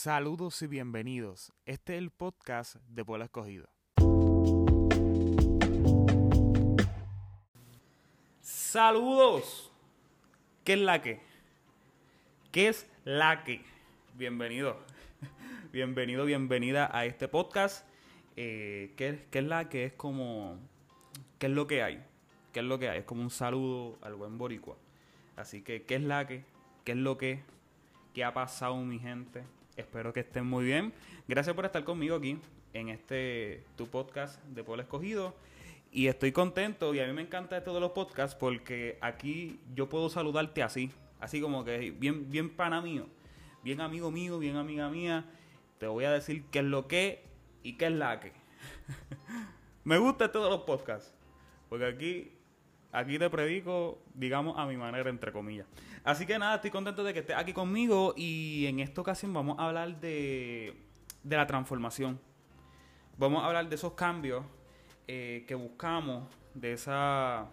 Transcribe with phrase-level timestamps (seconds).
[0.00, 1.52] Saludos y bienvenidos.
[1.66, 3.68] Este es el podcast de Pueblo Escogido.
[8.40, 9.72] Saludos.
[10.62, 11.18] ¿Qué es la que?
[12.52, 13.64] ¿Qué es la que?
[14.14, 14.78] Bienvenido.
[15.72, 17.84] Bienvenido, bienvenida a este podcast.
[18.36, 19.86] Eh, ¿qué, ¿Qué es la que?
[19.86, 20.60] Es como...
[21.40, 22.04] ¿Qué es lo que hay?
[22.52, 23.00] ¿Qué es lo que hay?
[23.00, 24.76] Es como un saludo al buen boricua.
[25.34, 26.44] Así que, ¿qué es la que?
[26.84, 27.42] ¿Qué es lo que?
[28.14, 29.42] ¿Qué ha pasado, mi gente?
[29.78, 30.92] Espero que estén muy bien.
[31.28, 32.36] Gracias por estar conmigo aquí
[32.72, 35.36] en este tu podcast de Pueblo Escogido.
[35.92, 39.88] Y estoy contento y a mí me encanta esto de los podcasts porque aquí yo
[39.88, 40.90] puedo saludarte así,
[41.20, 43.06] así como que bien, bien pana mío,
[43.62, 45.24] bien amigo mío, bien amiga mía.
[45.78, 47.22] Te voy a decir qué es lo que
[47.62, 48.32] y qué es la que.
[49.84, 51.14] me gusta esto de los podcasts
[51.68, 52.32] porque aquí
[52.92, 55.66] aquí te predico, digamos, a mi manera, entre comillas.
[56.04, 59.58] Así que nada, estoy contento de que estés aquí conmigo y en esta ocasión vamos
[59.58, 60.74] a hablar de,
[61.22, 62.20] de la transformación.
[63.16, 64.44] Vamos a hablar de esos cambios
[65.08, 67.48] eh, que buscamos, de, esa,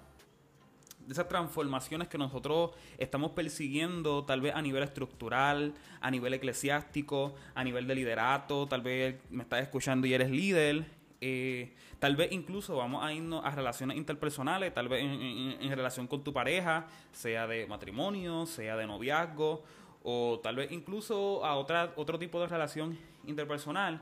[1.00, 7.34] de esas transformaciones que nosotros estamos persiguiendo, tal vez a nivel estructural, a nivel eclesiástico,
[7.56, 10.86] a nivel de liderato, tal vez me estás escuchando y eres líder.
[11.22, 16.24] Eh, tal vez incluso vamos a irnos a relaciones interpersonales, tal vez en, relación con
[16.24, 19.64] tu pareja, sea de matrimonio, sea de noviazgo,
[20.04, 24.02] o tal vez incluso a otra, otro tipo de relación interpersonal.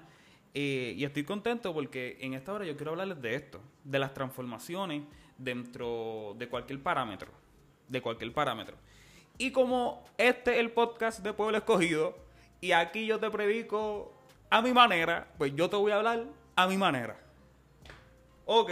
[0.55, 4.13] Eh, y estoy contento porque en esta hora yo quiero hablarles de esto, de las
[4.13, 5.03] transformaciones
[5.37, 7.31] dentro de cualquier parámetro,
[7.87, 8.77] de cualquier parámetro.
[9.37, 12.15] Y como este es el podcast de Pueblo Escogido,
[12.61, 14.13] y aquí yo te predico
[14.49, 17.17] a mi manera, pues yo te voy a hablar a mi manera.
[18.45, 18.71] Ok,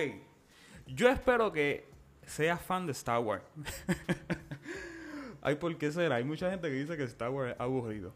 [0.87, 1.89] yo espero que
[2.25, 3.43] seas fan de Star Wars.
[5.41, 6.17] Ay, ¿por qué será?
[6.17, 8.13] Hay mucha gente que dice que Star Wars es aburrido.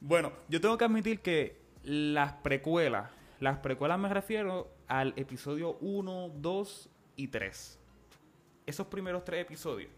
[0.00, 6.32] Bueno, yo tengo que admitir que las precuelas, las precuelas me refiero al episodio 1,
[6.36, 7.78] 2 y 3.
[8.66, 9.90] Esos primeros tres episodios.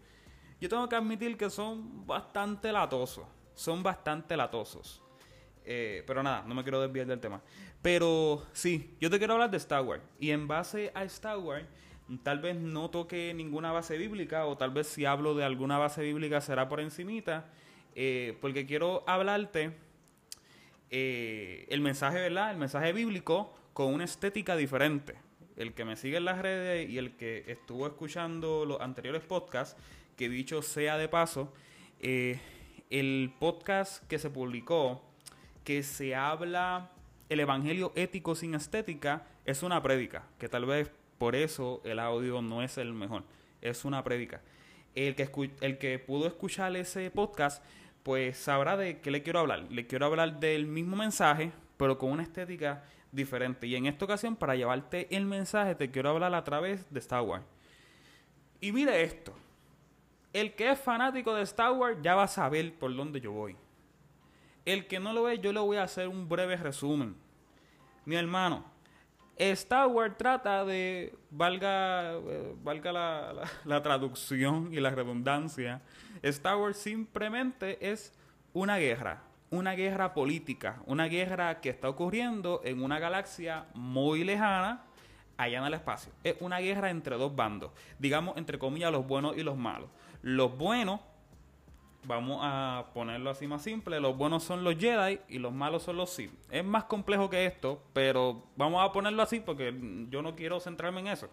[0.59, 3.25] Yo tengo que admitir que son bastante latosos.
[3.53, 5.03] Son bastante latosos.
[5.65, 7.41] Eh, pero nada, no me quiero desviar del tema.
[7.81, 10.03] Pero sí, yo te quiero hablar de Star Wars.
[10.19, 11.65] Y en base a Star Wars,
[12.23, 16.01] tal vez no toque ninguna base bíblica, o tal vez si hablo de alguna base
[16.03, 17.49] bíblica será por encimita,
[17.95, 19.71] eh, porque quiero hablarte
[20.89, 22.51] eh, el mensaje, ¿verdad?
[22.51, 25.15] El mensaje bíblico con una estética diferente.
[25.57, 29.75] El que me sigue en las redes y el que estuvo escuchando los anteriores podcasts,
[30.15, 31.53] que dicho sea de paso,
[31.99, 35.10] el podcast que se publicó
[35.63, 36.91] que se habla
[37.29, 42.41] el evangelio ético sin estética es una prédica, que tal vez por eso el audio
[42.41, 43.23] no es el mejor,
[43.61, 44.41] es una prédica.
[44.95, 45.29] El que,
[45.61, 47.63] el que pudo escuchar ese podcast,
[48.03, 49.65] pues sabrá de qué le quiero hablar.
[49.69, 53.67] Le quiero hablar del mismo mensaje, pero con una estética diferente.
[53.67, 57.21] Y en esta ocasión, para llevarte el mensaje, te quiero hablar a través de Star
[57.21, 57.45] Wars.
[58.59, 59.33] Y mire esto.
[60.33, 63.55] El que es fanático de Star Wars ya va a saber por dónde yo voy.
[64.65, 67.15] El que no lo ve, yo le voy a hacer un breve resumen.
[68.05, 68.65] Mi hermano,
[69.37, 75.81] Star Wars trata de, valga, eh, valga la, la, traducción y la redundancia,
[76.21, 78.13] Star Wars simplemente es
[78.53, 84.83] una guerra, una guerra política, una guerra que está ocurriendo en una galaxia muy lejana,
[85.37, 86.11] allá en el espacio.
[86.23, 89.89] Es una guerra entre dos bandos, digamos entre comillas los buenos y los malos.
[90.21, 90.99] Los buenos
[92.03, 95.97] vamos a ponerlo así más simple, los buenos son los Jedi y los malos son
[95.97, 96.31] los Sith.
[96.49, 99.73] Es más complejo que esto, pero vamos a ponerlo así porque
[100.09, 101.29] yo no quiero centrarme en eso.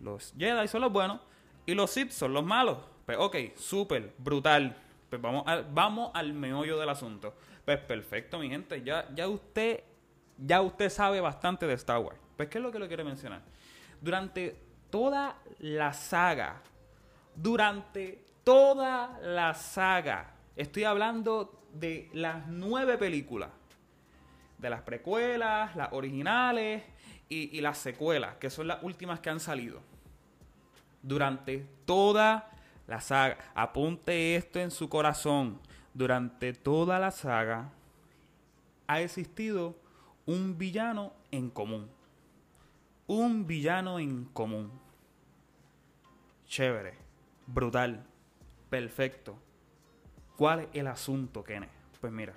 [0.00, 1.20] Los Jedi son los buenos
[1.66, 2.78] y los Sith son los malos.
[3.06, 4.76] Pues ok, súper, brutal.
[5.08, 7.34] Pues vamos, vamos al meollo del asunto.
[7.64, 8.82] Pues perfecto, mi gente.
[8.82, 9.82] Ya, ya usted
[10.40, 12.18] ya usted sabe bastante de Star Wars.
[12.36, 13.42] Pues ¿qué es lo que le quiero mencionar?
[14.00, 14.56] Durante
[14.88, 16.62] toda la saga,
[17.34, 20.34] durante toda la saga.
[20.56, 23.50] Estoy hablando de las nueve películas.
[24.58, 26.82] De las precuelas, las originales
[27.28, 29.80] y, las secuelas, que son las últimas que han salido.
[31.00, 32.50] Durante toda
[32.88, 33.38] la saga.
[33.54, 35.60] Apunte esto en su corazón.
[35.94, 37.70] Durante toda la saga
[38.88, 39.76] ha existido
[40.26, 41.88] un villano en común.
[43.06, 44.72] Un villano en común.
[46.48, 46.94] Chévere.
[47.46, 48.09] Brutal.
[48.70, 49.36] Perfecto.
[50.36, 51.70] ¿Cuál es el asunto, Kenneth?
[52.00, 52.32] Pues mira,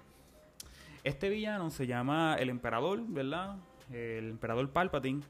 [1.04, 3.56] este villano se llama el emperador, ¿verdad?
[3.92, 5.22] El emperador Palpatine.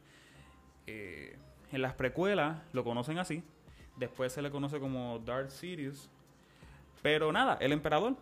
[0.87, 1.37] Eh,
[1.71, 3.43] en las precuelas lo conocen así.
[3.97, 6.09] Después se le conoce como Darth Sidious.
[7.01, 8.15] Pero nada, el emperador.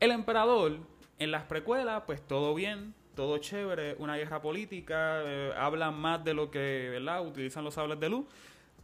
[0.00, 0.78] El emperador
[1.18, 6.34] En las precuelas, pues todo bien, todo chévere, una guerra política, eh, hablan más de
[6.34, 7.24] lo que, ¿verdad?
[7.24, 8.26] Utilizan los sables de luz,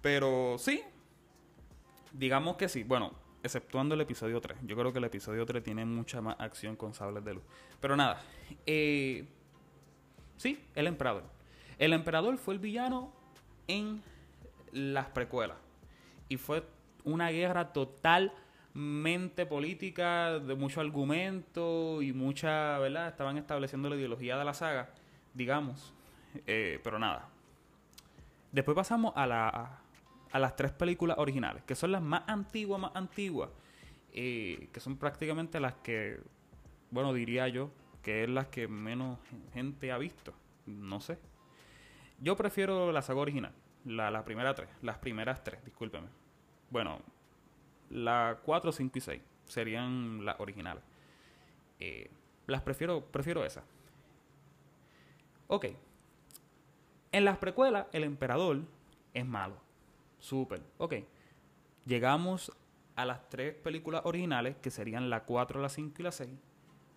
[0.00, 0.80] pero sí,
[2.12, 2.82] digamos que sí.
[2.82, 3.12] Bueno,
[3.42, 4.58] exceptuando el episodio 3.
[4.62, 7.42] Yo creo que el episodio 3 tiene mucha más acción con sables de luz.
[7.80, 8.20] Pero nada,
[8.66, 9.26] eh,
[10.36, 11.24] sí, el emperador.
[11.78, 13.12] El emperador fue el villano
[13.66, 14.02] en
[14.72, 15.56] las precuelas.
[16.28, 16.62] Y fue
[17.04, 23.08] una guerra totalmente política, de mucho argumento y mucha, ¿verdad?
[23.08, 24.90] Estaban estableciendo la ideología de la saga,
[25.34, 25.92] digamos.
[26.46, 27.28] Eh, pero nada.
[28.52, 29.79] Después pasamos a, la,
[30.32, 33.50] a, las tres películas originales, que son las más antiguas, más antiguas.
[34.12, 36.18] Eh, que son prácticamente las que,
[36.90, 37.70] bueno, diría yo,
[38.02, 39.18] que es las que menos
[39.52, 40.34] gente ha visto.
[40.66, 41.18] No sé.
[42.18, 43.52] Yo prefiero la saga original.
[43.84, 44.68] La, la primera tres.
[44.82, 46.08] Las primeras tres, discúlpeme.
[46.70, 47.00] Bueno,
[47.90, 50.82] la 4, 5 y 6 serían las originales.
[51.80, 52.10] Eh,
[52.46, 53.64] las prefiero, prefiero esas.
[55.48, 55.66] Ok.
[57.12, 58.62] En las precuelas, el emperador
[59.12, 59.56] es malo.
[60.20, 60.62] Súper.
[60.78, 60.94] Ok.
[61.86, 62.52] Llegamos
[62.94, 66.30] a las tres películas originales, que serían la 4, la 5 y la 6.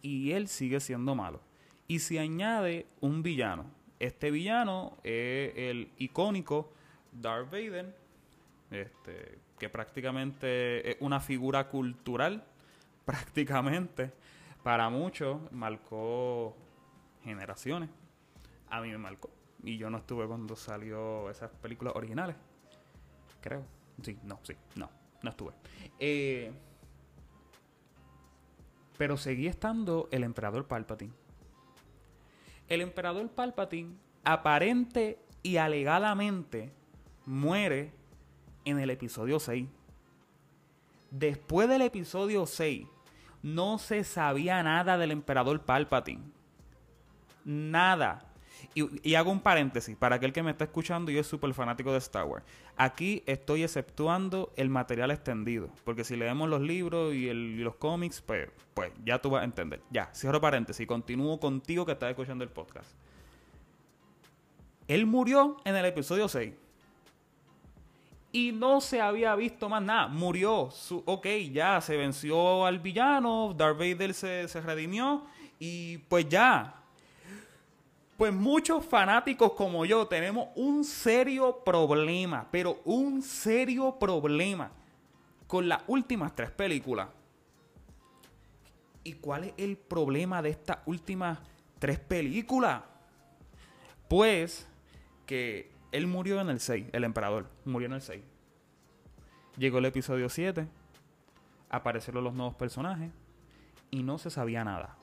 [0.02, 1.42] Y él sigue siendo malo.
[1.88, 3.66] Y se añade un villano.
[4.00, 6.72] Este villano es el icónico
[7.14, 7.96] Darth Vader.
[8.70, 12.44] Este, que prácticamente es una figura cultural,
[13.06, 14.12] prácticamente,
[14.64, 16.56] para muchos, marcó
[17.24, 17.90] generaciones.
[18.70, 19.30] A mí me marcó.
[19.64, 22.36] Y yo no estuve cuando salió esas películas originales.
[23.44, 23.66] Creo.
[24.01, 24.90] Sí, no, sí, no,
[25.22, 25.51] no estuve.
[26.00, 26.50] Eh,
[28.98, 31.12] pero seguí estando el emperador Palpatine.
[32.69, 36.72] El emperador Palpatine, aparente y alegadamente,
[37.25, 37.92] muere
[38.63, 39.68] en el episodio 6.
[41.12, 42.88] Después del episodio 6,
[43.42, 46.24] no se sabía nada del emperador Palpatine.
[47.44, 48.33] Nada.
[48.74, 51.98] Y, hago un paréntesis para aquel que me está escuchando y es súper fanático de
[52.00, 52.44] Star Wars.
[52.77, 55.69] Aquí estoy exceptuando el material extendido.
[55.83, 59.81] Porque si leemos los libros y, los cómics, pues, pues ya tú vas a entender.
[59.89, 60.88] Ya, cierro paréntesis.
[60.88, 62.89] Continúo contigo que estás escuchando el podcast.
[64.88, 66.54] Él murió en el episodio 6
[68.33, 70.07] y no se había visto más nada.
[70.07, 70.69] Murió.
[70.71, 73.54] Su, ok, ya se venció al villano.
[73.56, 75.24] Darth Vader se, se redimió.
[75.60, 76.83] Y pues ya.
[78.18, 82.48] Pues muchos fanáticos como yo tenemos un serio problema.
[82.51, 84.71] Pero un serio problema.
[85.48, 87.10] Con las últimas tres películas.
[89.04, 91.39] ¿Y cuál es el problema de estas últimas
[91.80, 92.83] tres películas?
[94.07, 94.68] Pues
[95.25, 97.50] que él murió en el 6, el emperador.
[97.65, 98.24] Murió en el 6.
[99.57, 100.68] Llegó el episodio 7.
[101.69, 103.12] Aparecieron los nuevos personajes.
[103.92, 104.98] Y no se sabía nada.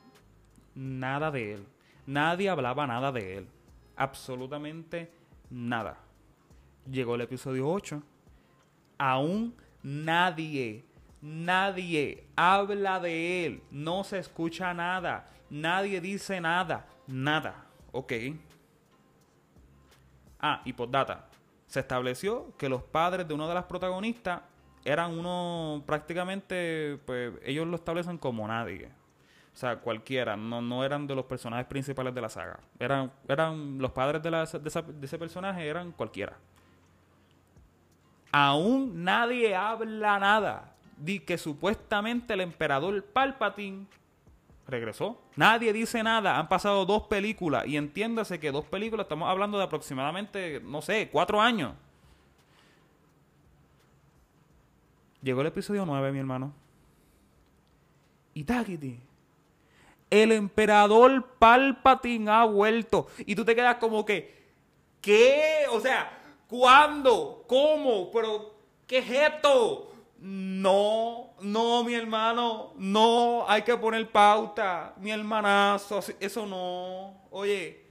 [0.75, 1.67] Nada de él.
[2.07, 3.49] Nadie hablaba nada de él.
[3.97, 5.11] Absolutamente
[5.51, 5.99] nada.
[6.91, 8.03] Llegó el episodio 8.
[8.99, 10.85] Aún nadie,
[11.21, 13.63] nadie habla de él.
[13.71, 15.27] No se escucha nada.
[15.51, 16.87] Nadie dice nada.
[17.07, 17.67] Nada.
[17.93, 18.13] Ok.
[20.41, 21.29] Ah, y data.
[21.67, 24.43] Se estableció que los padres de una de las protagonistas
[24.85, 28.89] eran uno prácticamente, pues ellos lo establecen como nadie.
[29.61, 32.61] O sea, cualquiera, no, no eran de los personajes principales de la saga.
[32.79, 36.39] Eran, eran los padres de, de, ese personaje, eran cualquiera.
[38.33, 40.73] Aún nadie habla nada.
[40.97, 43.85] Di que supuestamente el emperador Palpatine
[44.67, 45.21] regresó.
[45.37, 46.39] Nadie dice nada.
[46.39, 47.67] Han pasado dos películas.
[47.67, 51.75] Y entiéndase que dos películas, estamos hablando de aproximadamente, no sé, cuatro años.
[55.21, 56.55] Llegó el episodio 9, mi hermano.
[58.33, 59.10] Y Takiti.
[60.11, 63.07] El emperador Palpatine ha vuelto.
[63.21, 64.41] Y tú te quedas como que.
[65.01, 65.65] ¿Qué?
[65.71, 67.45] O sea, ¿cuándo?
[67.47, 68.11] ¿Cómo?
[68.11, 68.55] ¿Pero
[68.87, 69.91] qué es esto?
[70.21, 77.87] No, no, mi hermano, no, hay que poner pauta, mi hermanazo, eso no, oye,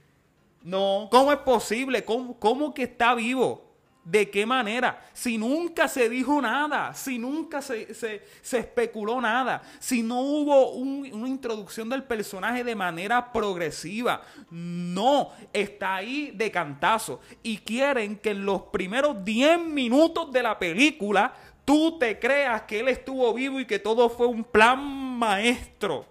[0.62, 2.04] no, ¿cómo es posible?
[2.04, 3.69] ¿Cómo, cómo que está vivo?
[4.02, 5.06] ¿De qué manera?
[5.12, 11.28] Si nunca se dijo nada, si nunca se, se, especuló nada, si no hubo una
[11.28, 17.20] introducción del personaje de manera progresiva, no, está ahí de cantazo.
[17.42, 21.34] Y quieren que en los primeros 10 minutos de la película
[21.66, 26.06] tú te creas que Él estuvo vivo y que todo fue un plan maestro.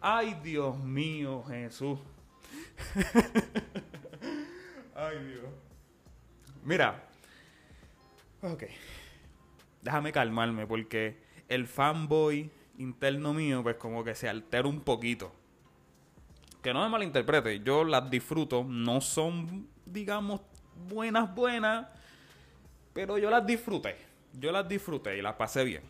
[0.00, 1.98] Ay, Dios mío, Jesús.
[4.94, 5.67] Ay, Dios.
[6.64, 7.04] Mira.
[8.42, 8.64] Ok.
[9.82, 15.32] Déjame calmarme porque el fanboy interno mío, pues como que se altera un poquito.
[16.62, 20.40] Que no me malinterprete, yo las disfruto, no son, digamos,
[20.88, 21.86] buenas, buenas,
[22.92, 23.96] pero yo las disfruté.
[24.32, 25.82] Yo las disfruté y las pasé bien.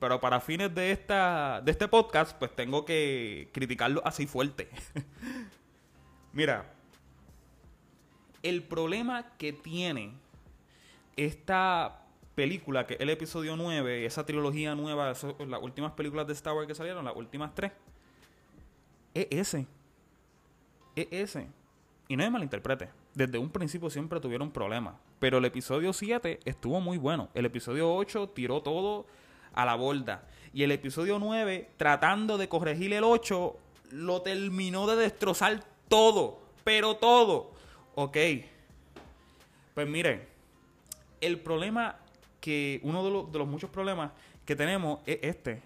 [0.00, 4.68] Pero para fines de esta de este podcast, pues tengo que criticarlo así fuerte.
[6.32, 6.72] Mira,
[8.42, 10.12] el problema que tiene
[11.16, 12.02] esta
[12.34, 16.66] película, que es el episodio 9, esa trilogía nueva, las últimas películas de Star Wars
[16.66, 17.72] que salieron, las últimas tres,
[19.14, 19.66] es ese.
[20.96, 21.48] Es ese.
[22.08, 22.90] Y no me malinterprete.
[23.14, 24.94] Desde un principio siempre tuvieron problemas.
[25.18, 27.28] Pero el episodio 7 estuvo muy bueno.
[27.34, 29.06] El episodio 8 tiró todo
[29.52, 30.26] a la borda.
[30.52, 33.56] Y el episodio 9, tratando de corregir el 8,
[33.92, 36.40] lo terminó de destrozar todo.
[36.64, 37.51] Pero todo.
[37.94, 38.16] Ok.
[39.74, 40.22] Pues miren,
[41.20, 41.96] el problema
[42.40, 44.12] que uno de los, muchos problemas
[44.44, 45.62] que tenemos es este.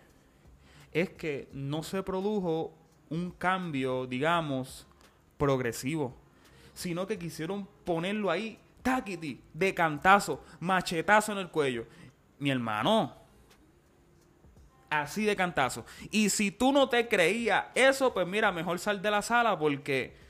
[0.92, 2.72] Es que no se produjo
[3.10, 4.86] un cambio, digamos,
[5.38, 6.14] progresivo.
[6.74, 11.86] Sino que quisieron ponerlo ahí, taquiti, de cantazo, machetazo en el cuello.
[12.38, 13.14] Mi hermano,
[14.90, 15.84] así de cantazo.
[16.10, 20.25] Y si tú no te creías eso, pues mira, mejor sal de la sala porque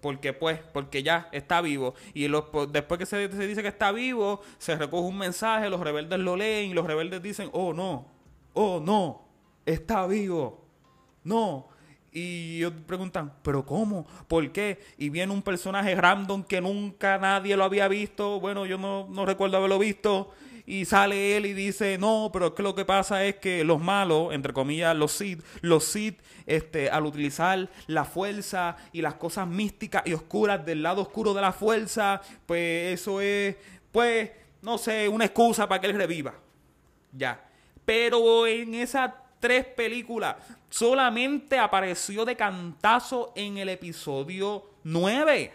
[0.00, 1.94] porque pues, porque ya está vivo.
[2.14, 6.18] Y los, después que se, dice que está vivo, se recoge un mensaje, los rebeldes
[6.18, 8.06] lo leen y los rebeldes dicen, oh no,
[8.54, 9.22] oh no,
[9.66, 10.64] está vivo.
[11.24, 11.68] No.
[12.10, 14.06] Y ellos preguntan, ¿pero cómo?
[14.26, 14.80] ¿Por qué?
[14.96, 18.40] Y viene un personaje random que nunca nadie lo había visto.
[18.40, 20.32] Bueno, yo no, no recuerdo haberlo visto
[20.68, 23.80] y sale él y dice, no, pero es que lo que pasa es que los
[23.80, 29.48] malos, entre comillas, los Sith, los Sith, este, al utilizar la fuerza y las cosas
[29.48, 33.56] místicas y oscuras del lado oscuro de la fuerza, pues eso es,
[33.90, 36.34] pues, no sé, una excusa para que él reviva.
[37.12, 37.48] Ya.
[37.86, 39.10] Pero en esas
[39.40, 40.36] tres películas
[40.68, 45.50] solamente apareció de cantazo en el episodio 9.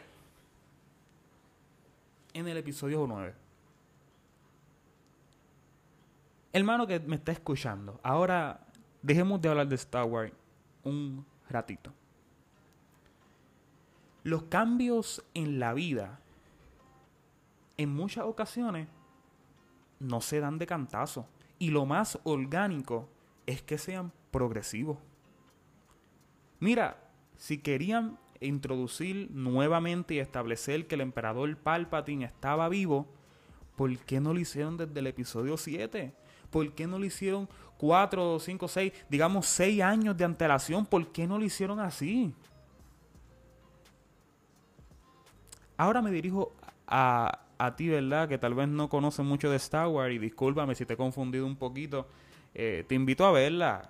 [2.34, 3.42] En el episodio 9.
[6.55, 8.67] Hermano que me está escuchando, ahora
[9.01, 10.31] dejemos de hablar de Star Wars
[10.83, 11.91] un ratito.
[14.24, 16.19] Los cambios en la vida,
[17.75, 18.88] en muchas ocasiones,
[20.00, 21.27] no se dan de cantazo.
[21.57, 23.10] Y lo más orgánico
[23.48, 25.00] es que sean progresivos.
[26.60, 26.98] Mira,
[27.36, 33.07] si querían introducir nuevamente y establecer que el emperador Palpatine estaba vivo,
[33.75, 36.13] ¿por qué no lo hicieron desde el episodio 7?
[36.53, 40.86] ¿Por qué no lo hicieron cuatro, cinco, seis, digamos seis años de antelación?
[40.86, 42.31] ¿Por qué no lo hicieron así?
[45.75, 46.53] Ahora me dirijo
[46.86, 48.29] a, a ti, ¿verdad?
[48.29, 51.48] Que tal vez no conoces mucho de Star Wars y discúlpame si te he confundido
[51.48, 52.07] un poquito.
[52.53, 53.89] Eh, te invito a verla.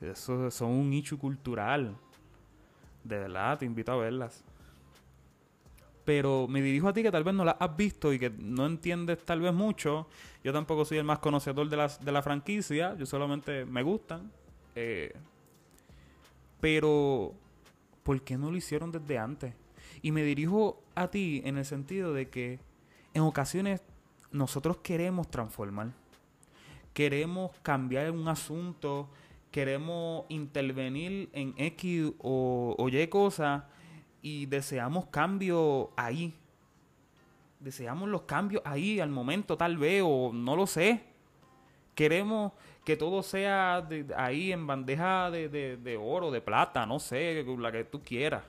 [0.00, 1.96] Eso son un nicho cultural.
[3.04, 4.42] De verdad, te invito a verlas
[6.10, 8.66] pero me dirijo a ti que tal vez no la has visto y que no
[8.66, 10.08] entiendes tal vez mucho.
[10.42, 14.28] Yo tampoco soy el más conocedor de, las, de la franquicia, yo solamente me gustan.
[14.74, 15.14] Eh,
[16.60, 17.32] pero,
[18.02, 19.54] ¿por qué no lo hicieron desde antes?
[20.02, 22.58] Y me dirijo a ti en el sentido de que
[23.14, 23.80] en ocasiones
[24.32, 25.92] nosotros queremos transformar,
[26.92, 29.08] queremos cambiar un asunto,
[29.52, 33.62] queremos intervenir en X o, o Y cosas
[34.22, 36.34] y deseamos cambio ahí.
[37.58, 41.04] Deseamos los cambios ahí al momento tal vez o no lo sé.
[41.94, 42.52] Queremos
[42.84, 43.86] que todo sea
[44.16, 48.42] ahí en bandeja de, de oro, de plata, no sé, la que tú quieras.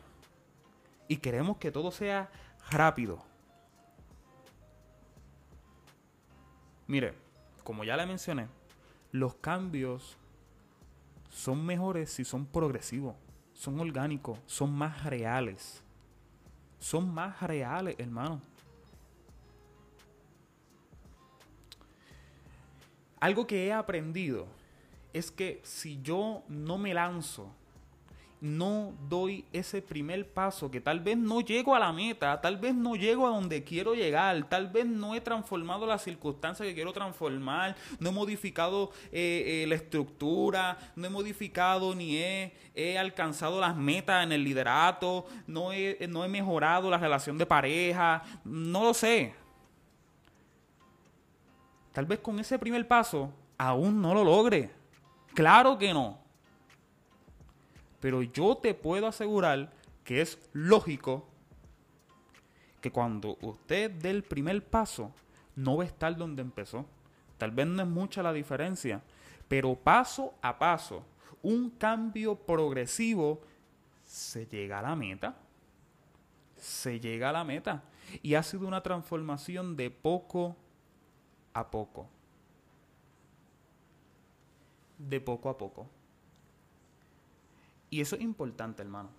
[1.07, 2.29] Y queremos que todo sea
[2.69, 3.21] rápido.
[6.87, 7.13] Mire,
[7.63, 8.47] como ya le mencioné,
[9.11, 10.17] los cambios
[11.29, 13.15] son mejores si son progresivos
[13.61, 15.83] son orgánicos, son más reales.
[16.79, 18.41] Son más reales, hermano.
[23.19, 24.47] Algo que he aprendido
[25.13, 27.53] es que si yo no me lanzo
[28.41, 32.73] no doy ese primer paso, que tal vez no llego a la meta, tal vez
[32.73, 36.91] no llego a donde quiero llegar, tal vez no he transformado la circunstancia que quiero
[36.91, 43.61] transformar, no he modificado eh, eh, la estructura, no he modificado ni he, he, alcanzado
[43.61, 48.83] las metas en el liderato, no he, no he mejorado la relación de pareja, no
[48.83, 49.35] lo sé.
[51.93, 54.71] Tal vez con ese primer paso aún no lo logre.
[55.35, 56.20] Claro que no.
[58.01, 59.71] Pero yo te puedo asegurar
[60.03, 61.27] que es lógico
[62.81, 65.13] que cuando usted dé el primer paso,
[65.55, 66.85] no va a estar donde empezó.
[67.37, 69.01] Tal vez no es mucha la diferencia,
[69.47, 71.05] pero paso a paso,
[71.43, 73.41] un cambio progresivo,
[74.03, 75.35] se llega a la meta.
[76.57, 77.83] Se llega a la meta.
[78.21, 80.55] Y ha sido una transformación de poco
[81.53, 82.07] a poco.
[84.97, 85.87] De poco a poco.
[87.91, 89.09] Y eso es importante, hermano.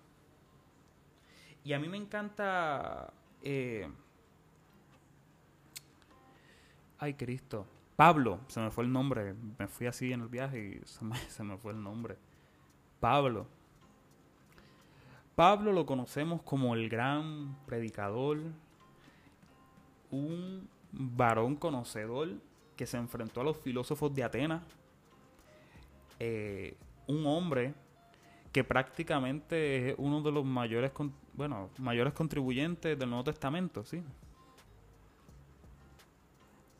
[1.63, 3.13] Y a mí me encanta...
[3.41, 3.87] Eh,
[6.97, 7.67] ay, Cristo.
[7.95, 9.35] Pablo, se me fue el nombre.
[9.59, 12.17] Me fui así en el viaje y se me, se me fue el nombre.
[12.99, 13.47] Pablo.
[15.35, 18.39] Pablo lo conocemos como el gran predicador,
[20.11, 22.29] un varón conocedor
[22.75, 24.63] que se enfrentó a los filósofos de Atenas,
[26.19, 26.75] eh,
[27.07, 27.73] un hombre
[28.53, 30.91] que prácticamente es uno de los mayores,
[31.33, 34.03] bueno, mayores contribuyentes del Nuevo Testamento, sí.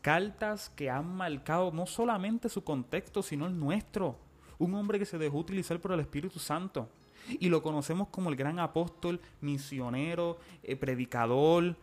[0.02, 4.18] Cartas que han marcado no solamente su contexto, sino el nuestro.
[4.60, 6.88] Un hombre que se dejó utilizar por el Espíritu Santo.
[7.28, 11.76] Y lo conocemos como el gran apóstol, misionero, eh, predicador,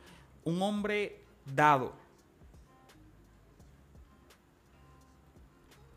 [0.45, 1.95] un hombre dado.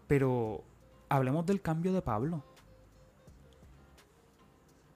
[0.08, 0.64] Pero
[1.10, 2.44] hablemos del cambio de Pablo.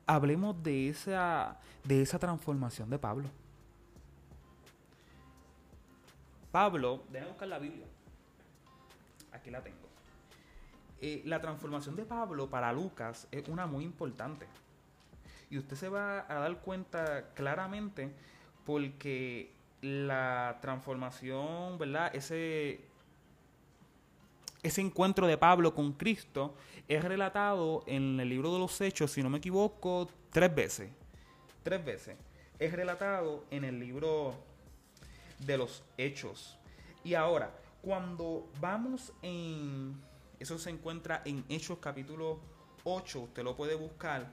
[0.07, 3.29] Hablemos de esa, de esa transformación de Pablo.
[6.51, 7.85] Pablo, déjame buscar la Biblia.
[9.31, 9.87] Aquí la tengo.
[10.99, 14.47] Eh, la transformación de Pablo para Lucas es una muy importante.
[15.49, 18.11] Y usted se va a dar cuenta claramente
[18.65, 22.15] porque la transformación, ¿verdad?
[22.15, 22.86] Ese,
[24.63, 26.55] ese encuentro de Pablo con Cristo
[26.87, 30.91] es relatado en el libro de los Hechos, si no me equivoco, tres veces.
[31.63, 32.17] Tres veces.
[32.59, 34.33] Es relatado en el libro
[35.39, 36.57] de los Hechos.
[37.03, 39.95] Y ahora, cuando vamos en...
[40.39, 42.39] Eso se encuentra en Hechos capítulo
[42.83, 44.27] 8, usted lo puede buscar.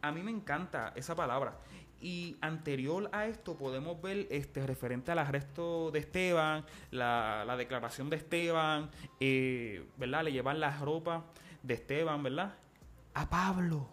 [0.00, 1.58] A mí me encanta esa palabra.
[2.00, 8.16] Y anterior a esto podemos ver este referente al arresto de Esteban, la, declaración de
[8.16, 10.22] Esteban, eh, ¿verdad?
[10.24, 11.24] Le llevan las ropas
[11.62, 12.54] de Esteban, ¿verdad?
[13.14, 13.88] A Pablo.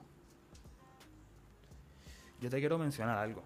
[2.39, 3.44] Yo te quiero mencionar algo.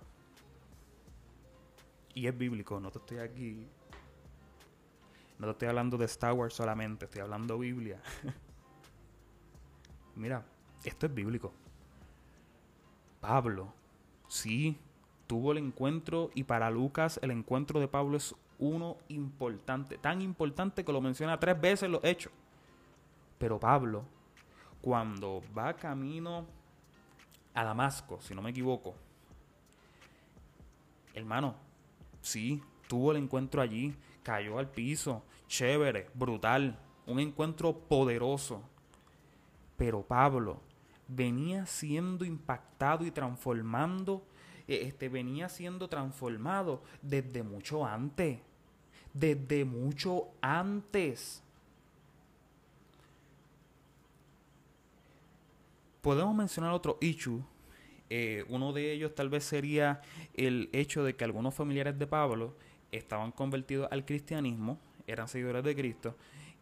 [2.13, 3.65] Y es bíblico, no te estoy aquí.
[5.37, 8.01] No te estoy hablando de Star Wars solamente, estoy hablando Biblia.
[10.15, 10.43] Mira,
[10.83, 11.53] esto es bíblico.
[13.21, 13.78] Pablo
[14.29, 14.77] Sí,
[15.25, 20.85] tuvo el encuentro y para Lucas el encuentro de Pablo es uno importante, tan importante
[20.85, 22.31] que lo menciona tres veces los hechos.
[23.39, 24.05] Pero Pablo,
[24.81, 26.45] cuando va camino
[27.55, 28.93] a Damasco, si no me equivoco,
[31.15, 31.55] hermano,
[32.21, 38.61] sí, tuvo el encuentro allí, cayó al piso, chévere, brutal, un encuentro poderoso.
[39.75, 40.61] Pero Pablo
[41.09, 44.23] venía siendo impactado y transformando,
[44.67, 48.39] eh, este, venía siendo transformado desde mucho antes,
[49.13, 51.43] desde mucho antes.
[56.01, 57.43] Podemos mencionar otro issue.
[58.11, 60.01] Eh, uno de ellos tal vez sería
[60.33, 62.55] el hecho de que algunos familiares de Pablo
[62.91, 66.15] estaban convertidos al cristianismo, eran seguidores de Cristo,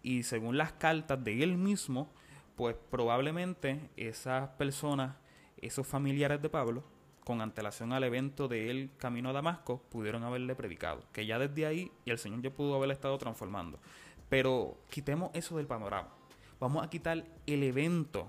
[0.04, 2.10] y según las cartas de él mismo,
[2.58, 5.16] pues probablemente esas personas,
[5.62, 6.84] esos familiares de Pablo,
[7.24, 11.04] con antelación al evento de él camino a Damasco, pudieron haberle predicado.
[11.14, 13.80] Que ya desde ahí el Señor ya pudo haberle estado transformando.
[14.28, 16.10] Pero quitemos eso del panorama.
[16.60, 18.28] Vamos a quitar el evento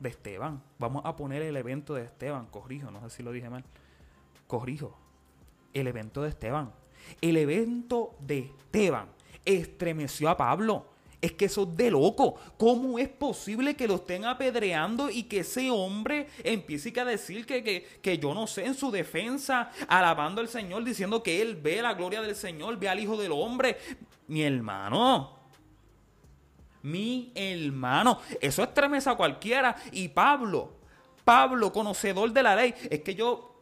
[0.00, 0.62] de Esteban.
[0.78, 2.46] Vamos a poner el evento de Esteban.
[2.46, 3.64] Corrijo, no sé si lo dije mal.
[4.46, 4.98] Corrijo.
[5.72, 6.72] El evento de Esteban.
[7.22, 9.08] El evento de Esteban
[9.46, 10.95] estremeció a Pablo.
[11.20, 12.36] Es que eso es de loco.
[12.58, 17.86] ¿Cómo es posible que lo estén apedreando y que ese hombre empiece a decir que,
[18.00, 21.94] que, yo no sé en su defensa, alabando al Señor, diciendo que él ve la
[21.94, 23.78] gloria del Señor, ve al Hijo del Hombre?
[24.28, 25.36] Mi hermano.
[26.82, 28.20] Mi hermano.
[28.40, 29.74] Eso estremece a cualquiera.
[29.92, 30.74] Y Pablo,
[31.24, 32.74] Pablo, conocedor de la ley.
[32.90, 33.55] Es que yo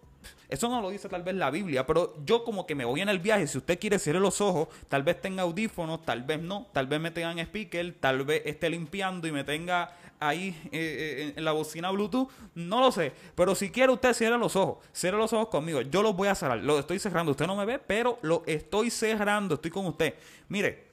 [0.48, 3.08] eso no lo dice tal vez la Biblia, pero yo como que me voy en
[3.08, 6.66] el viaje, si usted quiere cierre los ojos, tal vez tenga audífonos, tal vez no,
[6.72, 11.34] tal vez me tengan speaker, tal vez esté limpiando y me tenga ahí eh, eh,
[11.36, 15.18] en la bocina Bluetooth, no lo sé, pero si quiere usted cierre los ojos, cierre
[15.18, 17.78] los ojos conmigo, yo los voy a cerrar, lo estoy cerrando, usted no me ve,
[17.78, 20.14] pero lo estoy cerrando, estoy con usted.
[20.48, 20.84] Mire,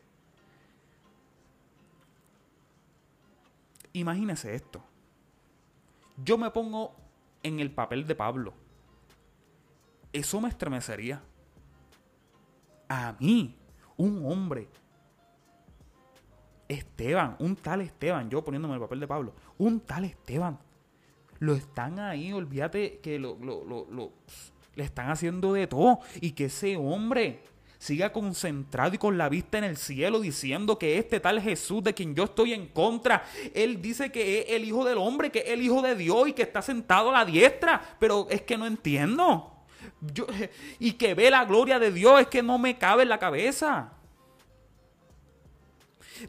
[3.94, 4.82] imagínese esto,
[6.24, 6.96] yo me pongo
[7.44, 8.54] en el papel de Pablo
[10.14, 11.22] eso me estremecería.
[12.88, 13.56] A mí,
[13.98, 14.68] un hombre
[16.68, 20.58] Esteban, un tal Esteban, yo poniéndome el papel de Pablo, un tal Esteban,
[21.40, 24.12] lo están ahí, olvídate que lo, lo, lo,
[24.76, 27.44] le están haciendo de todo y que ese hombre
[27.78, 31.96] siga concentrado y con la vista en el cielo diciendo que este tal Jesús de
[31.96, 33.24] quien yo estoy en contra,
[33.56, 36.34] él dice que es el Hijo del Hombre, que es el Hijo de Dios y
[36.34, 39.51] que está sentado a la diestra, pero es que no entiendo.
[40.80, 43.94] Y que ve la gloria de Dios es que no me cabe en la cabeza.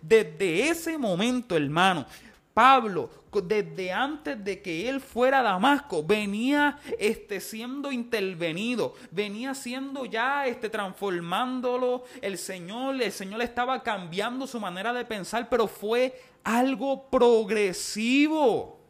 [0.01, 2.07] Desde ese momento, hermano,
[2.55, 10.05] Pablo, desde antes de que él fuera a Damasco, venía este, siendo intervenido, venía siendo
[10.05, 16.21] ya este, transformándolo el Señor, el Señor estaba cambiando su manera de pensar, pero fue
[16.45, 18.82] algo progresivo.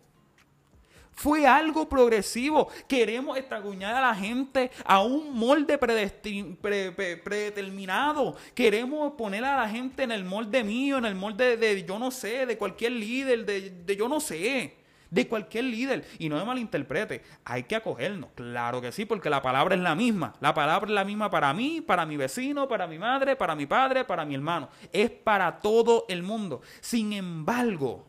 [1.14, 2.68] Fue algo progresivo.
[2.88, 8.36] Queremos estraguñar a la gente a un molde predeterminado.
[8.54, 12.10] Queremos poner a la gente en el molde mío, en el molde de, yo no
[12.10, 16.04] sé, de cualquier líder, de, de yo no sé de cualquier líder.
[16.18, 18.30] Y no me malinterprete, hay que acogernos.
[18.34, 20.32] Claro que sí, porque la palabra es la misma.
[20.40, 23.66] La palabra es la misma para mí, para mi vecino, para mi madre, para mi
[23.66, 24.70] padre, para mi hermano.
[24.90, 26.62] Es para todo el mundo.
[26.80, 28.06] Sin embargo,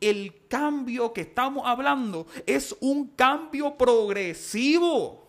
[0.00, 5.28] el cambio que estamos hablando es un cambio progresivo.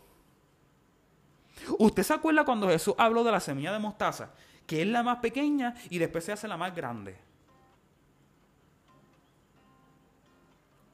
[1.78, 4.32] ¿Usted se acuerda cuando Jesús habló de la semilla de mostaza?
[4.66, 7.18] Que es la más pequeña y después se hace la más grande.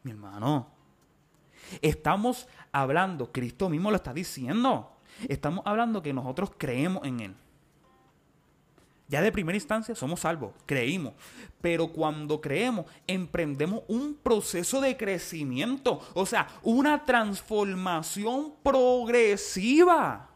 [0.03, 0.67] Mi hermano,
[1.81, 4.97] estamos hablando, Cristo mismo lo está diciendo.
[5.27, 7.35] Estamos hablando que nosotros creemos en Él.
[9.07, 11.13] Ya de primera instancia somos salvos, creímos.
[11.61, 20.29] Pero cuando creemos, emprendemos un proceso de crecimiento, o sea, una transformación progresiva.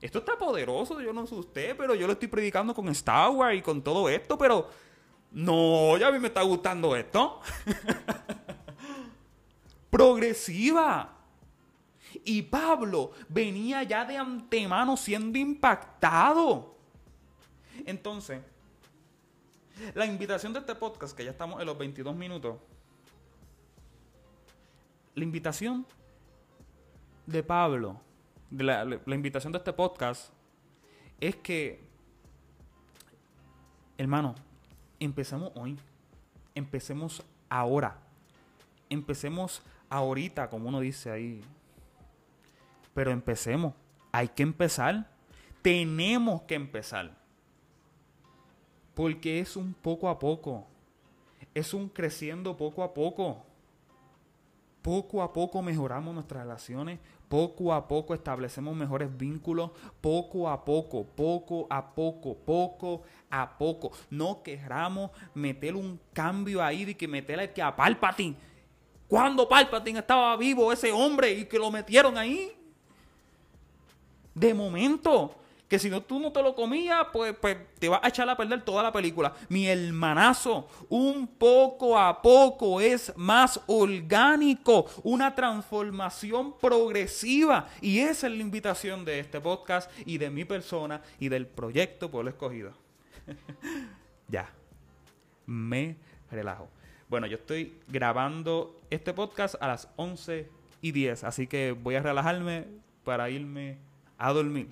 [0.00, 3.58] Esto está poderoso, yo no sé usted, pero yo lo estoy predicando con Star Wars
[3.58, 4.70] y con todo esto, pero
[5.32, 7.40] no, ya a mí me está gustando esto.
[9.90, 11.12] progresiva.
[12.24, 16.75] Y Pablo venía ya de antemano siendo impactado
[17.86, 18.42] entonces,
[19.94, 22.56] la invitación de este podcast, que ya estamos en los 22 minutos,
[25.14, 25.86] la invitación
[27.26, 28.00] de Pablo,
[28.50, 30.32] la, la invitación de este podcast,
[31.20, 31.80] es que,
[33.96, 34.34] hermano,
[35.00, 35.78] empecemos hoy,
[36.54, 37.98] empecemos ahora,
[38.90, 41.40] empecemos ahorita, como uno dice ahí,
[42.94, 43.74] pero empecemos,
[44.12, 45.10] hay que empezar,
[45.62, 47.25] tenemos que empezar.
[48.96, 50.66] Porque es un poco a poco.
[51.52, 53.44] Es un creciendo poco a poco.
[54.80, 61.04] Poco a poco mejoramos nuestras relaciones, poco a poco establecemos mejores vínculos, poco a poco,
[61.04, 63.92] poco a poco, poco a poco.
[64.08, 68.36] No queramos meter un cambio ahí de que meterle que a Palpatine.
[69.08, 72.50] Cuando Palpatine estaba vivo ese hombre y que lo metieron ahí.
[74.32, 75.34] De momento,
[75.68, 78.36] que si no tú no te lo comías, pues, pues te vas a echar a
[78.36, 79.34] perder toda la película.
[79.48, 87.68] Mi hermanazo, un poco a poco es más orgánico, una transformación progresiva.
[87.80, 92.10] Y esa es la invitación de este podcast y de mi persona y del proyecto
[92.10, 92.72] Pueblo Escogido.
[94.28, 94.48] ya,
[95.46, 95.96] me
[96.30, 96.68] relajo.
[97.08, 100.48] Bueno, yo estoy grabando este podcast a las 11
[100.80, 102.66] y 10, así que voy a relajarme
[103.04, 103.78] para irme
[104.18, 104.68] a dormir.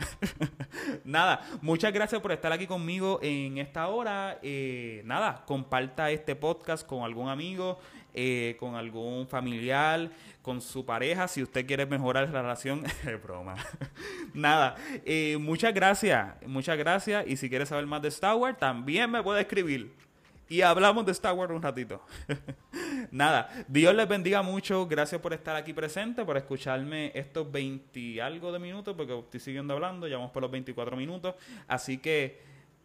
[1.05, 4.39] nada, muchas gracias por estar aquí conmigo en esta hora.
[4.43, 7.79] Eh, nada, comparta este podcast con algún amigo,
[8.15, 12.85] eh, con algún familiar, con su pareja, si usted quiere mejorar la relación.
[13.23, 13.57] broma.
[14.35, 17.27] nada, eh, muchas gracias, muchas gracias.
[17.27, 20.04] Y si quiere saber más de Star Wars, también me puede escribir
[20.49, 22.03] y hablamos de Star Wars un ratito.
[23.11, 24.87] Nada, Dios les bendiga mucho.
[24.87, 29.41] Gracias por estar aquí presente, por escucharme estos 20 y algo de minutos, porque estoy
[29.41, 31.35] siguiendo hablando, ya vamos por los 24 minutos.
[31.67, 32.41] Así que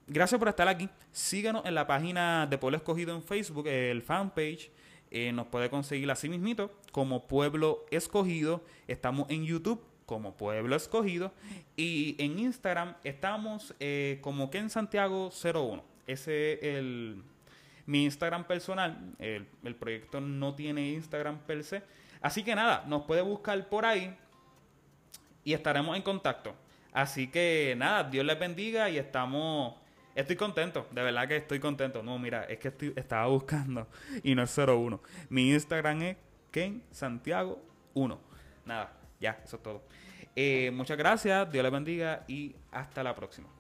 [0.08, 0.90] gracias por estar aquí.
[1.12, 4.72] Síganos en la página de Pueblo Escogido en Facebook, el fanpage.
[5.12, 8.64] Eh, nos puede conseguir así mismito como Pueblo Escogido.
[8.88, 11.34] Estamos en YouTube como Pueblo Escogido.
[11.76, 15.84] Y en Instagram estamos eh, como Ken Santiago 01.
[16.08, 17.24] Ese es el
[17.90, 19.16] mi Instagram personal.
[19.18, 21.82] El, proyecto no tiene Instagram per se.
[22.22, 24.16] Así que nada, nos puede buscar por ahí
[25.44, 26.54] y estaremos en contacto.
[26.94, 29.76] Así que nada, Dios les bendiga y estamos...
[30.14, 32.04] Estoy contento, de verdad que estoy contento.
[32.04, 33.88] No, mira, es que estoy, estaba buscando
[34.22, 35.02] y no es 01.
[35.30, 36.18] Mi Instagram es
[36.52, 37.60] Ken Santiago
[37.96, 38.20] 1.
[38.66, 39.84] Nada, ya, eso es todo.
[40.36, 43.59] Eh, muchas gracias, Dios les bendiga y hasta la próxima.